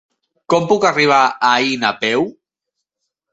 Com 0.53 0.63
puc 0.71 0.87
arribar 0.89 1.19
a 1.27 1.51
Aín 1.51 1.85
a 1.91 1.93
peu? 2.05 2.27